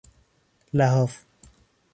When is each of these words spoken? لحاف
لحاف 0.73 1.21